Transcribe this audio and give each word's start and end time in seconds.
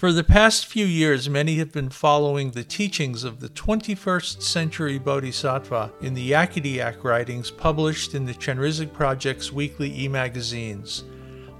For 0.00 0.12
the 0.12 0.24
past 0.24 0.64
few 0.64 0.86
years, 0.86 1.28
many 1.28 1.56
have 1.56 1.72
been 1.72 1.90
following 1.90 2.52
the 2.52 2.64
teachings 2.64 3.22
of 3.22 3.40
the 3.40 3.50
21st 3.50 4.40
century 4.40 4.98
Bodhisattva 4.98 5.92
in 6.00 6.14
the 6.14 6.30
Yakutiak 6.30 7.04
writings 7.04 7.50
published 7.50 8.14
in 8.14 8.24
the 8.24 8.32
Chenrezig 8.32 8.94
Project's 8.94 9.52
weekly 9.52 10.04
e 10.04 10.08
magazines. 10.08 11.04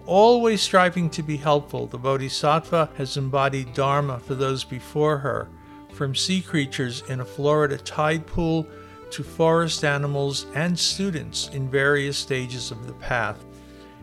Always 0.07 0.63
striving 0.63 1.11
to 1.11 1.23
be 1.23 1.37
helpful, 1.37 1.87
the 1.87 1.99
Bodhisattva 1.99 2.89
has 2.97 3.19
embodied 3.19 3.75
Dharma 3.75 4.19
for 4.19 4.35
those 4.35 4.65
before 4.65 5.19
her, 5.19 5.51
from 5.93 6.15
sea 6.15 6.41
creatures 6.41 7.03
in 7.11 7.21
a 7.21 7.27
Florida 7.27 7.77
tide 7.77 8.27
pool 8.27 8.67
to 9.11 9.23
forest 9.23 9.85
animals 9.85 10.47
and 10.55 10.79
students 10.79 11.49
in 11.49 11.69
various 11.69 12.17
stages 12.17 12.71
of 12.71 12.87
the 12.87 12.95
path. 12.95 13.45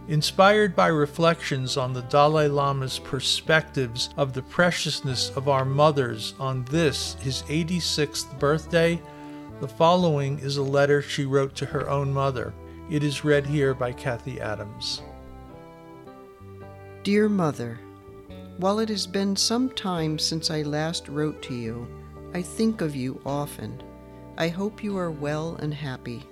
Inspired 0.09 0.73
by 0.73 0.87
reflections 0.87 1.75
on 1.75 1.91
the 1.91 2.01
Dalai 2.03 2.47
Lama's 2.47 2.97
perspectives 2.97 4.09
of 4.15 4.31
the 4.31 4.41
preciousness 4.41 5.31
of 5.35 5.49
our 5.49 5.65
mothers 5.65 6.33
on 6.39 6.63
this, 6.65 7.15
his 7.15 7.43
86th 7.43 8.39
birthday, 8.39 9.01
the 9.59 9.67
following 9.67 10.39
is 10.39 10.55
a 10.55 10.63
letter 10.63 11.01
she 11.01 11.25
wrote 11.25 11.55
to 11.55 11.65
her 11.65 11.89
own 11.89 12.13
mother. 12.13 12.53
It 12.89 13.03
is 13.03 13.25
read 13.25 13.45
here 13.45 13.73
by 13.73 13.91
Kathy 13.91 14.39
Adams. 14.39 15.01
Dear 17.03 17.27
Mother, 17.27 17.77
while 18.57 18.79
it 18.79 18.87
has 18.87 19.05
been 19.05 19.35
some 19.35 19.69
time 19.71 20.17
since 20.17 20.49
I 20.49 20.61
last 20.61 21.09
wrote 21.09 21.41
to 21.43 21.53
you, 21.53 21.85
I 22.33 22.41
think 22.41 22.79
of 22.79 22.95
you 22.95 23.19
often. 23.25 23.83
I 24.37 24.47
hope 24.47 24.83
you 24.83 24.97
are 24.97 25.11
well 25.11 25.57
and 25.59 25.73
happy. 25.73 26.23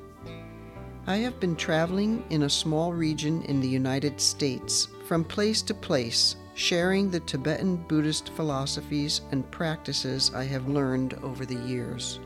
I 1.07 1.17
have 1.17 1.39
been 1.39 1.55
traveling 1.55 2.23
in 2.31 2.43
a 2.43 2.49
small 2.49 2.91
region 2.91 3.43
in 3.43 3.61
the 3.61 3.67
United 3.67 4.19
States, 4.19 4.87
from 5.07 5.23
place 5.23 5.62
to 5.62 5.75
place, 5.75 6.35
sharing 6.55 7.12
the 7.12 7.20
Tibetan 7.20 7.75
Buddhist 7.75 8.29
philosophies 8.29 9.21
and 9.29 9.49
practices 9.51 10.31
I 10.34 10.45
have 10.45 10.67
learned 10.67 11.13
over 11.21 11.45
the 11.45 11.62
years. 11.67 12.20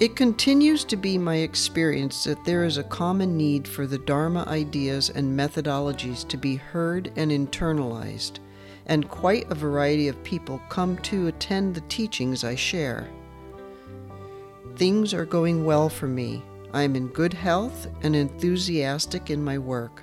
It 0.00 0.16
continues 0.16 0.84
to 0.86 0.96
be 0.96 1.16
my 1.16 1.36
experience 1.36 2.24
that 2.24 2.44
there 2.44 2.64
is 2.64 2.76
a 2.76 2.82
common 2.82 3.36
need 3.36 3.68
for 3.68 3.86
the 3.86 3.98
Dharma 3.98 4.44
ideas 4.48 5.10
and 5.10 5.38
methodologies 5.38 6.26
to 6.26 6.36
be 6.36 6.56
heard 6.56 7.12
and 7.14 7.30
internalized, 7.30 8.40
and 8.86 9.08
quite 9.08 9.48
a 9.48 9.54
variety 9.54 10.08
of 10.08 10.24
people 10.24 10.60
come 10.68 10.98
to 11.02 11.28
attend 11.28 11.76
the 11.76 11.82
teachings 11.82 12.42
I 12.42 12.56
share. 12.56 13.08
Things 14.74 15.14
are 15.14 15.26
going 15.26 15.64
well 15.64 15.88
for 15.88 16.08
me, 16.08 16.42
I 16.72 16.82
am 16.82 16.94
in 16.94 17.08
good 17.08 17.32
health 17.32 17.88
and 18.02 18.14
enthusiastic 18.14 19.30
in 19.30 19.42
my 19.42 19.58
work. 19.58 20.02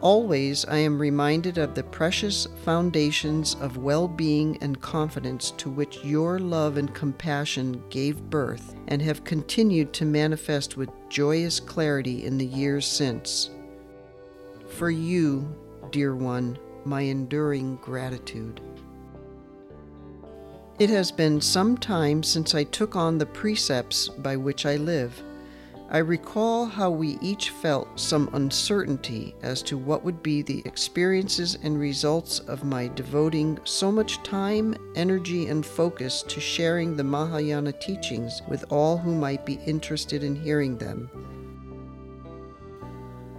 Always 0.00 0.64
I 0.64 0.78
am 0.78 0.98
reminded 0.98 1.58
of 1.58 1.74
the 1.74 1.84
precious 1.84 2.48
foundations 2.64 3.54
of 3.60 3.76
well 3.76 4.08
being 4.08 4.58
and 4.60 4.80
confidence 4.80 5.52
to 5.58 5.70
which 5.70 6.04
your 6.04 6.40
love 6.40 6.76
and 6.76 6.92
compassion 6.92 7.80
gave 7.88 8.30
birth 8.30 8.74
and 8.88 9.00
have 9.00 9.22
continued 9.22 9.92
to 9.92 10.04
manifest 10.04 10.76
with 10.76 10.90
joyous 11.08 11.60
clarity 11.60 12.24
in 12.24 12.36
the 12.36 12.46
years 12.46 12.84
since. 12.84 13.50
For 14.66 14.90
you, 14.90 15.54
dear 15.92 16.16
one, 16.16 16.58
my 16.84 17.02
enduring 17.02 17.76
gratitude. 17.76 18.60
It 20.80 20.90
has 20.90 21.12
been 21.12 21.40
some 21.40 21.76
time 21.76 22.24
since 22.24 22.56
I 22.56 22.64
took 22.64 22.96
on 22.96 23.18
the 23.18 23.26
precepts 23.26 24.08
by 24.08 24.36
which 24.36 24.66
I 24.66 24.76
live. 24.76 25.22
I 25.92 25.98
recall 25.98 26.64
how 26.64 26.90
we 26.90 27.18
each 27.20 27.50
felt 27.50 28.00
some 28.00 28.30
uncertainty 28.32 29.34
as 29.42 29.60
to 29.64 29.76
what 29.76 30.02
would 30.02 30.22
be 30.22 30.40
the 30.40 30.62
experiences 30.64 31.58
and 31.62 31.78
results 31.78 32.38
of 32.38 32.64
my 32.64 32.88
devoting 32.88 33.58
so 33.64 33.92
much 33.92 34.22
time, 34.22 34.74
energy, 34.94 35.48
and 35.48 35.66
focus 35.66 36.22
to 36.28 36.40
sharing 36.40 36.96
the 36.96 37.04
Mahayana 37.04 37.72
teachings 37.72 38.40
with 38.48 38.64
all 38.70 38.96
who 38.96 39.14
might 39.14 39.44
be 39.44 39.60
interested 39.66 40.24
in 40.24 40.34
hearing 40.34 40.78
them. 40.78 41.10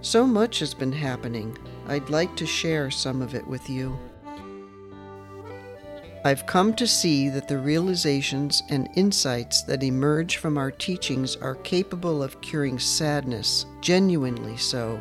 So 0.00 0.24
much 0.24 0.60
has 0.60 0.74
been 0.74 0.92
happening. 0.92 1.58
I'd 1.88 2.08
like 2.08 2.36
to 2.36 2.46
share 2.46 2.88
some 2.88 3.20
of 3.20 3.34
it 3.34 3.44
with 3.48 3.68
you. 3.68 3.98
I've 6.26 6.46
come 6.46 6.72
to 6.76 6.86
see 6.86 7.28
that 7.28 7.48
the 7.48 7.58
realizations 7.58 8.62
and 8.70 8.88
insights 8.94 9.62
that 9.64 9.82
emerge 9.82 10.38
from 10.38 10.56
our 10.56 10.70
teachings 10.70 11.36
are 11.36 11.56
capable 11.56 12.22
of 12.22 12.40
curing 12.40 12.78
sadness, 12.78 13.66
genuinely 13.82 14.56
so. 14.56 14.98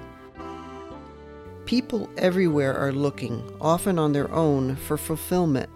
People 1.66 2.10
everywhere 2.18 2.76
are 2.76 2.92
looking, 2.92 3.42
often 3.62 3.98
on 3.98 4.12
their 4.12 4.30
own, 4.34 4.76
for 4.76 4.98
fulfillment. 4.98 5.70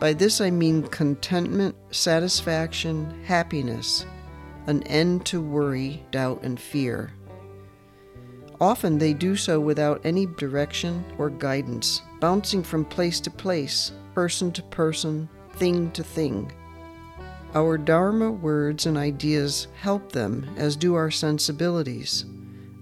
By 0.00 0.12
this 0.12 0.40
I 0.40 0.50
mean 0.50 0.88
contentment, 0.88 1.76
satisfaction, 1.92 3.22
happiness, 3.24 4.06
an 4.66 4.82
end 4.88 5.24
to 5.26 5.40
worry, 5.40 6.04
doubt, 6.10 6.42
and 6.42 6.58
fear. 6.58 7.12
Often 8.60 8.98
they 8.98 9.12
do 9.12 9.36
so 9.36 9.60
without 9.60 10.00
any 10.02 10.26
direction 10.26 11.04
or 11.16 11.30
guidance, 11.30 12.02
bouncing 12.18 12.64
from 12.64 12.84
place 12.84 13.20
to 13.20 13.30
place, 13.30 13.92
person 14.14 14.52
to 14.52 14.62
person, 14.64 15.28
thing 15.54 15.90
to 15.92 16.02
thing. 16.02 16.52
Our 17.54 17.76
Dharma 17.76 18.30
words 18.30 18.86
and 18.86 18.96
ideas 18.96 19.66
help 19.80 20.12
them, 20.12 20.48
as 20.56 20.74
do 20.74 20.94
our 20.94 21.10
sensibilities. 21.10 22.24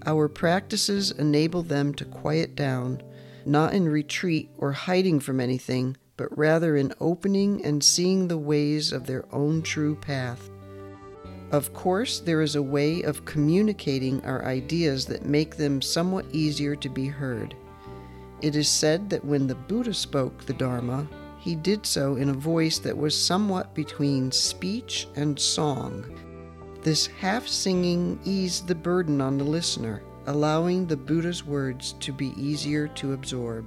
Our 0.05 0.27
practices 0.29 1.11
enable 1.11 1.63
them 1.63 1.93
to 1.95 2.05
quiet 2.05 2.55
down, 2.55 3.03
not 3.45 3.73
in 3.73 3.87
retreat 3.87 4.49
or 4.57 4.71
hiding 4.71 5.19
from 5.19 5.39
anything, 5.39 5.97
but 6.15 6.37
rather 6.37 6.75
in 6.75 6.93
opening 7.01 7.63
and 7.65 7.83
seeing 7.83 8.27
the 8.27 8.37
ways 8.37 8.91
of 8.91 9.05
their 9.05 9.25
own 9.33 9.61
true 9.61 9.95
path. 9.95 10.49
Of 11.51 11.73
course, 11.73 12.19
there 12.19 12.41
is 12.41 12.55
a 12.55 12.61
way 12.61 13.01
of 13.01 13.25
communicating 13.25 14.23
our 14.23 14.45
ideas 14.45 15.05
that 15.07 15.25
make 15.25 15.57
them 15.57 15.81
somewhat 15.81 16.25
easier 16.31 16.77
to 16.77 16.87
be 16.87 17.07
heard. 17.07 17.55
It 18.41 18.55
is 18.55 18.69
said 18.69 19.09
that 19.09 19.25
when 19.25 19.47
the 19.47 19.55
Buddha 19.55 19.93
spoke 19.93 20.45
the 20.45 20.53
Dharma, 20.53 21.07
he 21.41 21.55
did 21.55 21.87
so 21.87 22.17
in 22.17 22.29
a 22.29 22.33
voice 22.33 22.77
that 22.77 22.95
was 22.95 23.17
somewhat 23.17 23.73
between 23.73 24.31
speech 24.31 25.07
and 25.15 25.39
song. 25.39 26.05
This 26.83 27.07
half 27.07 27.47
singing 27.47 28.19
eased 28.23 28.67
the 28.67 28.75
burden 28.75 29.19
on 29.21 29.39
the 29.39 29.43
listener, 29.43 30.03
allowing 30.27 30.85
the 30.85 30.97
Buddha's 30.97 31.43
words 31.43 31.93
to 31.93 32.13
be 32.13 32.31
easier 32.37 32.87
to 32.89 33.13
absorb. 33.13 33.65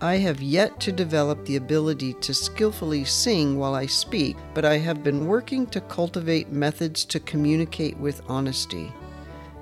I 0.00 0.16
have 0.18 0.40
yet 0.40 0.78
to 0.80 0.92
develop 0.92 1.44
the 1.44 1.56
ability 1.56 2.14
to 2.14 2.32
skillfully 2.32 3.04
sing 3.04 3.58
while 3.58 3.74
I 3.74 3.86
speak, 3.86 4.36
but 4.54 4.64
I 4.64 4.78
have 4.78 5.02
been 5.02 5.26
working 5.26 5.66
to 5.68 5.80
cultivate 5.80 6.52
methods 6.52 7.04
to 7.06 7.18
communicate 7.20 7.96
with 7.98 8.22
honesty. 8.28 8.92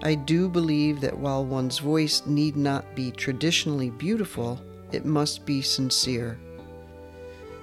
I 0.03 0.15
do 0.15 0.47
believe 0.49 1.00
that 1.00 1.19
while 1.19 1.44
one's 1.44 1.78
voice 1.78 2.22
need 2.26 2.56
not 2.56 2.94
be 2.94 3.10
traditionally 3.10 3.91
beautiful, 3.91 4.60
it 4.93 5.06
must 5.06 5.47
be 5.47 5.62
sincere. 5.62 6.38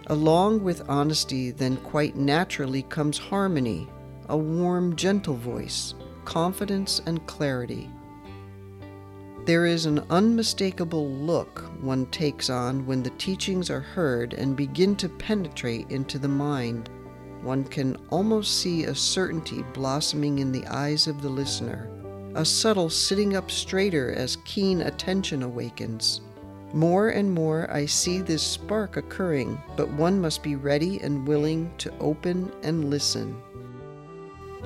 Along 0.09 0.63
with 0.63 0.89
honesty, 0.89 1.51
then 1.51 1.75
quite 1.77 2.15
naturally 2.15 2.83
comes 2.83 3.17
harmony, 3.17 3.89
a 4.29 4.37
warm, 4.37 4.95
gentle 4.95 5.35
voice, 5.35 5.95
confidence, 6.23 7.01
and 7.05 7.25
clarity. 7.27 7.89
There 9.45 9.65
is 9.65 9.85
an 9.85 9.99
unmistakable 10.09 11.09
look 11.09 11.59
one 11.81 12.05
takes 12.05 12.49
on 12.49 12.85
when 12.85 13.03
the 13.03 13.09
teachings 13.11 13.69
are 13.69 13.81
heard 13.81 14.33
and 14.33 14.55
begin 14.55 14.95
to 14.97 15.09
penetrate 15.09 15.89
into 15.89 16.19
the 16.19 16.27
mind. 16.29 16.89
One 17.41 17.65
can 17.65 17.97
almost 18.09 18.61
see 18.61 18.85
a 18.85 18.95
certainty 18.95 19.63
blossoming 19.73 20.39
in 20.39 20.53
the 20.53 20.65
eyes 20.67 21.07
of 21.07 21.21
the 21.21 21.29
listener, 21.29 21.89
a 22.33 22.45
subtle 22.45 22.89
sitting 22.89 23.35
up 23.35 23.51
straighter 23.51 24.13
as 24.13 24.37
keen 24.45 24.81
attention 24.81 25.43
awakens. 25.43 26.21
More 26.73 27.09
and 27.09 27.31
more 27.31 27.71
I 27.71 27.85
see 27.85 28.19
this 28.19 28.43
spark 28.43 28.97
occurring, 28.97 29.61
but 29.77 29.89
one 29.93 30.19
must 30.19 30.43
be 30.43 30.55
ready 30.55 30.99
and 30.99 31.25
willing 31.25 31.71
to 31.77 31.93
open 31.99 32.51
and 32.61 32.89
listen. 32.89 33.41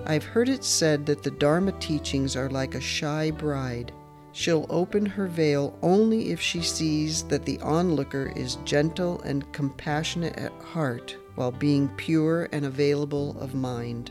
I've 0.05 0.23
heard 0.23 0.49
it 0.49 0.63
said 0.63 1.05
that 1.05 1.21
the 1.21 1.29
Dharma 1.29 1.73
teachings 1.73 2.35
are 2.35 2.49
like 2.49 2.73
a 2.73 2.81
shy 2.81 3.29
bride. 3.29 3.91
She'll 4.31 4.65
open 4.69 5.05
her 5.05 5.27
veil 5.27 5.77
only 5.83 6.31
if 6.31 6.41
she 6.41 6.61
sees 6.61 7.23
that 7.25 7.45
the 7.45 7.59
onlooker 7.59 8.33
is 8.35 8.55
gentle 8.65 9.21
and 9.21 9.51
compassionate 9.53 10.37
at 10.37 10.53
heart 10.53 11.15
while 11.35 11.51
being 11.51 11.87
pure 11.97 12.49
and 12.51 12.65
available 12.65 13.39
of 13.39 13.53
mind. 13.53 14.09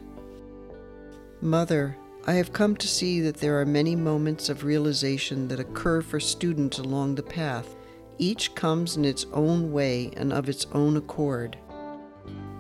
Mother, 1.40 1.96
I 2.26 2.34
have 2.34 2.52
come 2.52 2.76
to 2.76 2.86
see 2.86 3.20
that 3.22 3.38
there 3.38 3.60
are 3.60 3.66
many 3.66 3.96
moments 3.96 4.48
of 4.48 4.62
realization 4.62 5.48
that 5.48 5.58
occur 5.58 6.02
for 6.02 6.20
students 6.20 6.78
along 6.78 7.14
the 7.16 7.22
path 7.22 7.74
each 8.20 8.54
comes 8.54 8.96
in 8.96 9.04
its 9.04 9.26
own 9.32 9.72
way 9.72 10.12
and 10.16 10.32
of 10.32 10.48
its 10.48 10.66
own 10.72 10.96
accord. 10.96 11.56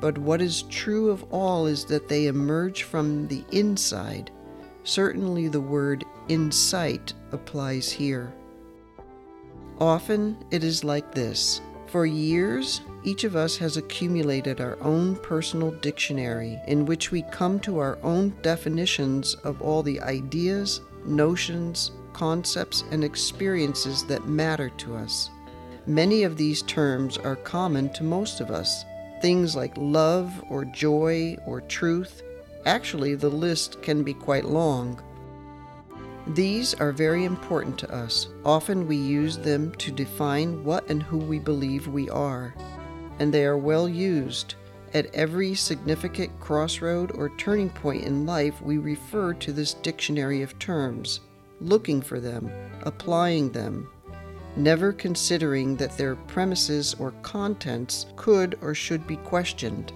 But 0.00 0.16
what 0.16 0.40
is 0.40 0.62
true 0.62 1.10
of 1.10 1.22
all 1.30 1.66
is 1.66 1.84
that 1.84 2.08
they 2.08 2.26
emerge 2.26 2.84
from 2.84 3.28
the 3.28 3.44
inside. 3.52 4.30
Certainly, 4.82 5.48
the 5.48 5.60
word 5.60 6.04
insight 6.28 7.12
applies 7.32 7.92
here. 7.92 8.32
Often 9.78 10.38
it 10.50 10.64
is 10.64 10.82
like 10.82 11.14
this. 11.14 11.60
For 11.86 12.06
years, 12.06 12.80
each 13.02 13.24
of 13.24 13.36
us 13.36 13.56
has 13.58 13.76
accumulated 13.76 14.60
our 14.60 14.78
own 14.80 15.16
personal 15.16 15.70
dictionary 15.70 16.58
in 16.66 16.86
which 16.86 17.10
we 17.10 17.22
come 17.22 17.60
to 17.60 17.78
our 17.78 17.98
own 18.02 18.34
definitions 18.42 19.34
of 19.44 19.60
all 19.60 19.82
the 19.82 20.00
ideas, 20.00 20.80
notions, 21.04 21.92
concepts, 22.12 22.84
and 22.90 23.04
experiences 23.04 24.04
that 24.04 24.28
matter 24.28 24.70
to 24.78 24.94
us. 24.94 25.30
Many 25.86 26.24
of 26.24 26.36
these 26.36 26.62
terms 26.62 27.16
are 27.16 27.36
common 27.36 27.92
to 27.94 28.04
most 28.04 28.40
of 28.40 28.50
us. 28.50 28.84
Things 29.22 29.56
like 29.56 29.72
love 29.76 30.32
or 30.50 30.64
joy 30.64 31.36
or 31.46 31.62
truth. 31.62 32.22
Actually, 32.66 33.14
the 33.14 33.30
list 33.30 33.80
can 33.82 34.02
be 34.02 34.14
quite 34.14 34.44
long. 34.44 35.00
These 36.26 36.74
are 36.74 36.92
very 36.92 37.24
important 37.24 37.78
to 37.78 37.94
us. 37.94 38.28
Often 38.44 38.86
we 38.86 38.96
use 38.96 39.38
them 39.38 39.72
to 39.76 39.90
define 39.90 40.62
what 40.64 40.88
and 40.90 41.02
who 41.02 41.16
we 41.16 41.38
believe 41.38 41.88
we 41.88 42.10
are, 42.10 42.54
and 43.18 43.32
they 43.32 43.44
are 43.44 43.56
well 43.56 43.88
used. 43.88 44.54
At 44.92 45.14
every 45.14 45.54
significant 45.54 46.38
crossroad 46.38 47.12
or 47.14 47.30
turning 47.36 47.70
point 47.70 48.04
in 48.04 48.26
life, 48.26 48.60
we 48.60 48.76
refer 48.78 49.32
to 49.34 49.52
this 49.52 49.74
dictionary 49.74 50.42
of 50.42 50.58
terms, 50.58 51.20
looking 51.60 52.02
for 52.02 52.20
them, 52.20 52.50
applying 52.82 53.50
them, 53.50 53.88
never 54.62 54.92
considering 54.92 55.76
that 55.76 55.96
their 55.96 56.16
premises 56.16 56.94
or 56.98 57.12
contents 57.22 58.06
could 58.16 58.58
or 58.62 58.74
should 58.74 59.06
be 59.06 59.16
questioned. 59.16 59.92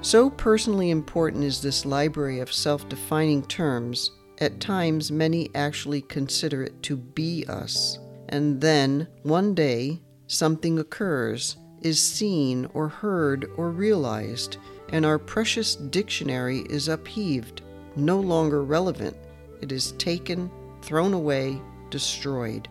So 0.00 0.30
personally 0.30 0.90
important 0.90 1.44
is 1.44 1.60
this 1.60 1.86
library 1.86 2.40
of 2.40 2.52
self 2.52 2.88
defining 2.88 3.42
terms 3.44 4.10
at 4.42 4.58
times, 4.58 5.12
many 5.12 5.50
actually 5.54 6.02
consider 6.02 6.64
it 6.64 6.82
to 6.82 6.96
be 6.96 7.44
us. 7.48 8.00
And 8.30 8.60
then, 8.60 9.06
one 9.22 9.54
day, 9.54 10.00
something 10.26 10.80
occurs, 10.80 11.58
is 11.82 12.00
seen 12.00 12.66
or 12.74 12.88
heard 12.88 13.48
or 13.56 13.70
realized, 13.70 14.56
and 14.88 15.06
our 15.06 15.18
precious 15.18 15.76
dictionary 15.76 16.60
is 16.70 16.88
upheaved, 16.88 17.62
no 17.94 18.18
longer 18.18 18.64
relevant. 18.64 19.16
It 19.60 19.70
is 19.70 19.92
taken, 19.92 20.50
thrown 20.80 21.14
away, 21.14 21.60
destroyed. 21.90 22.68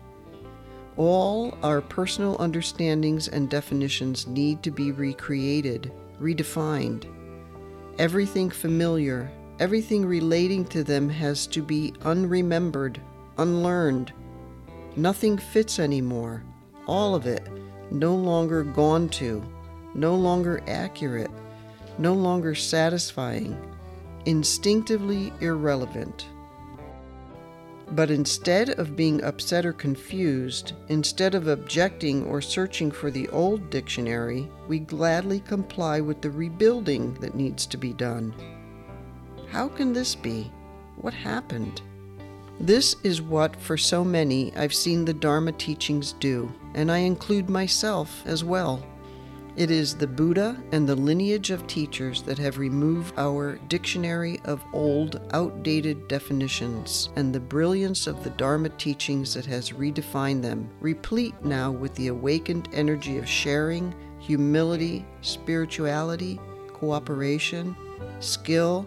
All 0.96 1.56
our 1.62 1.80
personal 1.80 2.36
understandings 2.40 3.28
and 3.28 3.48
definitions 3.48 4.26
need 4.26 4.62
to 4.62 4.70
be 4.70 4.92
recreated, 4.92 5.92
redefined. 6.20 7.06
Everything 7.98 8.50
familiar, 8.50 9.30
Everything 9.62 10.04
relating 10.04 10.64
to 10.64 10.82
them 10.82 11.08
has 11.08 11.46
to 11.46 11.62
be 11.62 11.92
unremembered, 12.00 12.98
unlearned. 13.38 14.12
Nothing 14.96 15.38
fits 15.38 15.78
anymore. 15.78 16.42
All 16.88 17.14
of 17.14 17.26
it 17.28 17.48
no 17.90 18.12
longer 18.12 18.64
gone 18.64 19.08
to, 19.10 19.40
no 19.94 20.16
longer 20.16 20.62
accurate, 20.66 21.30
no 21.96 22.12
longer 22.12 22.56
satisfying, 22.56 23.56
instinctively 24.24 25.32
irrelevant. 25.40 26.26
But 27.92 28.10
instead 28.10 28.70
of 28.70 28.96
being 28.96 29.22
upset 29.22 29.66
or 29.66 29.74
confused, 29.74 30.72
instead 30.88 31.34
of 31.34 31.48
objecting 31.48 32.24
or 32.24 32.40
searching 32.40 32.90
for 32.90 33.10
the 33.10 33.28
old 33.28 33.68
dictionary, 33.68 34.48
we 34.66 34.78
gladly 34.78 35.40
comply 35.40 36.00
with 36.00 36.22
the 36.22 36.30
rebuilding 36.30 37.12
that 37.20 37.34
needs 37.34 37.66
to 37.66 37.76
be 37.76 37.92
done. 37.92 38.34
How 39.50 39.68
can 39.68 39.92
this 39.92 40.14
be? 40.14 40.50
What 40.96 41.12
happened? 41.12 41.82
This 42.58 42.96
is 43.02 43.20
what, 43.20 43.54
for 43.56 43.76
so 43.76 44.02
many, 44.02 44.56
I've 44.56 44.74
seen 44.74 45.04
the 45.04 45.12
Dharma 45.12 45.52
teachings 45.52 46.14
do, 46.14 46.50
and 46.74 46.90
I 46.90 46.98
include 46.98 47.50
myself 47.50 48.22
as 48.24 48.42
well. 48.42 48.82
It 49.54 49.70
is 49.70 49.94
the 49.94 50.06
Buddha 50.06 50.56
and 50.72 50.88
the 50.88 50.96
lineage 50.96 51.50
of 51.50 51.66
teachers 51.66 52.22
that 52.22 52.38
have 52.38 52.56
removed 52.56 53.12
our 53.18 53.58
dictionary 53.68 54.40
of 54.46 54.64
old, 54.72 55.20
outdated 55.34 56.08
definitions 56.08 57.10
and 57.16 57.34
the 57.34 57.40
brilliance 57.40 58.06
of 58.06 58.24
the 58.24 58.30
Dharma 58.30 58.70
teachings 58.70 59.34
that 59.34 59.44
has 59.44 59.72
redefined 59.72 60.40
them, 60.40 60.70
replete 60.80 61.34
now 61.44 61.70
with 61.70 61.94
the 61.96 62.08
awakened 62.08 62.70
energy 62.72 63.18
of 63.18 63.28
sharing, 63.28 63.94
humility, 64.18 65.04
spirituality, 65.20 66.40
cooperation, 66.72 67.76
skill, 68.20 68.86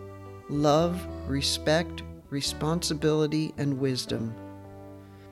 love, 0.49 0.99
respect, 1.27 2.01
responsibility, 2.31 3.53
and 3.59 3.79
wisdom. 3.79 4.33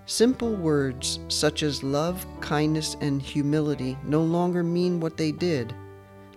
Simple 0.05 0.53
words 0.53 1.19
such 1.29 1.63
as 1.63 1.81
love, 1.81 2.25
kindness, 2.41 2.97
and 2.99 3.21
humility 3.21 3.97
no 4.03 4.21
longer 4.21 4.61
mean 4.61 4.99
what 4.99 5.15
they 5.15 5.31
did. 5.31 5.73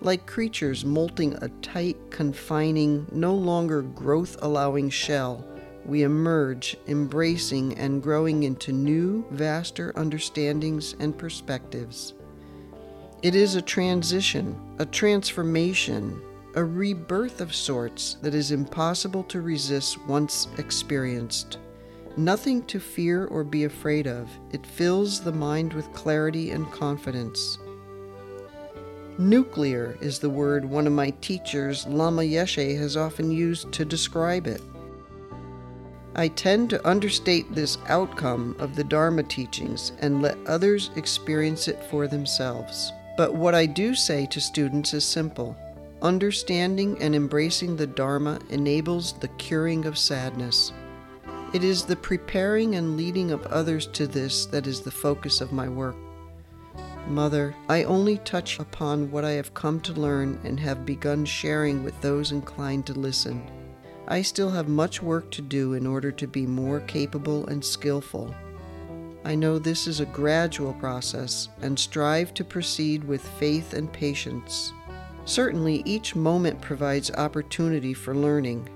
Like 0.01 0.27
creatures 0.27 0.85
molting 0.85 1.35
a 1.43 1.49
tight, 1.63 1.97
confining, 2.11 3.07
no 3.11 3.35
longer 3.35 3.83
growth 3.83 4.37
allowing 4.43 4.89
shell, 4.91 5.45
we 5.85 6.03
emerge, 6.03 6.77
embracing 6.87 7.77
and 7.79 8.03
growing 8.03 8.43
into 8.43 8.73
new, 8.73 9.25
vaster 9.31 9.93
understandings 9.97 10.95
and 11.01 11.17
perspectives. 11.17 12.15
It 13.23 13.35
is 13.35 13.55
a 13.55 13.63
transition, 13.63 14.61
a 14.79 14.87
transformation, 14.87 16.21
a 16.55 16.65
rebirth 16.65 17.41
of 17.41 17.55
sorts 17.55 18.15
that 18.23 18.35
is 18.35 18.53
impossible 18.53 19.25
to 19.25 19.41
resist 19.41 19.99
once 20.07 20.49
experienced. 20.59 21.59
Nothing 22.17 22.63
to 22.65 22.81
fear 22.81 23.27
or 23.27 23.45
be 23.45 23.65
afraid 23.65 24.07
of, 24.07 24.31
it 24.51 24.67
fills 24.67 25.21
the 25.21 25.33
mind 25.33 25.75
with 25.75 25.93
clarity 25.93 26.51
and 26.51 26.71
confidence. 26.73 27.59
Clean 29.17 29.45
clear 29.45 29.99
is 30.01 30.19
the 30.19 30.31
word 30.31 30.65
one 30.65 30.87
of 30.87 30.93
my 30.93 31.11
teachers, 31.21 31.87
Lama 31.87 32.23
Yeshe, 32.23 32.79
has 32.79 32.97
often 32.97 33.31
used 33.31 33.73
to 33.73 33.85
describe 33.85 34.47
it. 34.47 34.63
I 36.15 36.29
tend 36.29 36.71
to 36.71 36.89
understate 36.89 37.55
this 37.55 37.77
outcome 37.89 38.57
of 38.59 38.77
the 38.77 38.85
Dharma 38.85 39.23
teachings 39.23 39.93
and 40.01 40.23
let 40.23 40.39
others 40.47 40.91
experience 40.97 41.69
it 41.69 41.85
for 41.85 42.07
themselves. 42.07 42.93
But 43.19 43.35
what 43.35 43.55
I 43.55 43.67
do 43.67 43.95
say 43.95 44.27
to 44.27 44.41
students 44.41 44.95
is 44.95 45.05
simple 45.05 45.57
Understanding 46.03 46.97
and 47.01 47.15
embracing 47.15 47.77
the 47.77 47.87
Dharma 47.87 48.39
enables 48.51 49.15
the 49.15 49.29
curing 49.29 49.87
of 49.87 49.99
sadness. 49.99 50.73
It 51.57 51.65
is 51.65 51.87
the 51.87 51.97
preparing 51.97 52.75
and 52.75 52.99
leading 52.99 53.31
of 53.31 53.47
others 53.47 53.87
to 53.95 54.07
this 54.07 54.45
that 54.45 54.67
is 54.67 54.83
the 54.83 54.91
focus 54.91 55.41
of 55.41 55.53
my 55.53 55.71
work. 55.71 55.97
Mother, 57.09 57.57
I 57.71 57.85
only 57.85 58.19
touch 58.19 58.59
upon 58.59 59.11
what 59.11 59.25
I 59.25 59.31
have 59.31 59.55
come 59.55 59.81
to 59.81 59.95
learn 59.95 60.39
and 60.45 60.61
have 60.61 60.85
begun 60.85 61.25
sharing 61.25 61.83
with 61.83 61.99
those 62.03 62.31
inclined 62.31 62.85
to 62.89 62.93
listen. 62.93 63.43
I 64.07 64.21
still 64.21 64.51
have 64.51 64.69
much 64.69 65.03
work 65.03 65.31
to 65.31 65.41
do 65.41 65.73
in 65.73 65.87
order 65.87 66.13
to 66.13 66.27
be 66.27 66.45
more 66.45 66.81
capable 66.81 67.47
and 67.47 67.65
skillful. 67.65 68.35
I 69.25 69.35
know 69.35 69.59
this 69.59 69.87
is 69.87 70.01
a 70.01 70.05
gradual 70.05 70.75
process 70.75 71.49
and 71.63 71.79
strive 71.79 72.35
to 72.35 72.45
proceed 72.45 73.03
with 73.03 73.27
faith 73.27 73.73
and 73.73 73.91
patience. 73.91 74.75
Certainly, 75.25 75.85
each 75.87 76.15
moment 76.15 76.61
provides 76.61 77.11
opportunity 77.13 77.95
for 77.95 78.15
learning. 78.15 78.69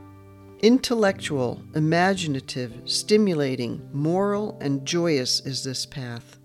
Intellectual, 0.63 1.63
imaginative, 1.75 2.83
stimulating, 2.85 3.89
moral, 3.95 4.59
and 4.61 4.85
joyous 4.85 5.41
is 5.41 5.65
this 5.65 5.87
path. 5.87 6.39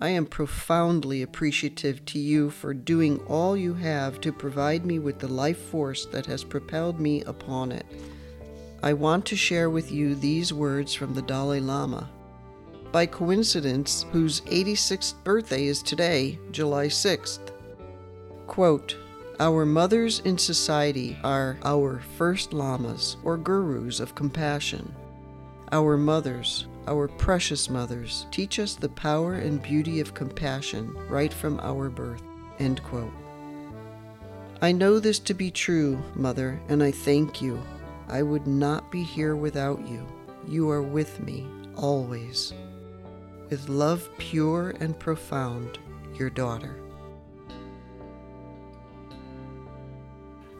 I 0.00 0.08
am 0.08 0.26
profoundly 0.26 1.22
appreciative 1.22 2.04
to 2.06 2.18
you 2.18 2.50
for 2.50 2.74
doing 2.74 3.20
all 3.28 3.56
you 3.56 3.74
have 3.74 4.20
to 4.22 4.32
provide 4.32 4.84
me 4.84 4.98
with 4.98 5.20
the 5.20 5.28
life 5.28 5.58
force 5.58 6.04
that 6.06 6.26
has 6.26 6.42
propelled 6.42 6.98
me 6.98 7.22
upon 7.22 7.70
it. 7.70 7.86
I 8.82 8.92
want 8.92 9.24
to 9.26 9.36
share 9.36 9.70
with 9.70 9.92
you 9.92 10.16
these 10.16 10.52
words 10.52 10.92
from 10.92 11.14
the 11.14 11.22
Dalai 11.22 11.60
Lama. 11.60 12.10
By 12.90 13.06
coincidence, 13.06 14.04
whose 14.10 14.40
86th 14.40 15.14
birthday 15.22 15.66
is 15.66 15.80
today, 15.80 16.40
July 16.50 16.88
6th. 16.88 17.52
Quote, 18.48 18.96
our 19.40 19.64
mothers 19.64 20.20
in 20.26 20.36
society 20.36 21.16
are 21.24 21.56
our 21.64 22.00
first 22.18 22.52
lamas 22.52 23.16
or 23.24 23.38
gurus 23.38 23.98
of 23.98 24.14
compassion. 24.14 24.94
Our 25.72 25.96
mothers, 25.96 26.66
our 26.86 27.08
precious 27.08 27.70
mothers, 27.70 28.26
teach 28.30 28.58
us 28.58 28.74
the 28.74 28.90
power 28.90 29.36
and 29.36 29.62
beauty 29.62 29.98
of 30.00 30.12
compassion 30.12 30.94
right 31.08 31.32
from 31.32 31.58
our 31.60 31.88
birth. 31.88 32.22
End 32.58 32.82
quote. 32.82 33.14
I 34.60 34.72
know 34.72 34.98
this 34.98 35.18
to 35.20 35.32
be 35.32 35.50
true, 35.50 35.98
Mother, 36.14 36.60
and 36.68 36.82
I 36.82 36.90
thank 36.90 37.40
you. 37.40 37.62
I 38.08 38.22
would 38.22 38.46
not 38.46 38.92
be 38.92 39.02
here 39.02 39.36
without 39.36 39.80
you. 39.88 40.06
You 40.46 40.68
are 40.68 40.82
with 40.82 41.18
me 41.18 41.46
always. 41.76 42.52
With 43.48 43.70
love 43.70 44.06
pure 44.18 44.74
and 44.80 44.98
profound, 44.98 45.78
your 46.14 46.28
daughter. 46.28 46.79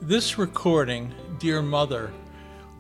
This 0.02 0.38
recording, 0.38 1.12
Dear 1.38 1.60
Mother, 1.60 2.10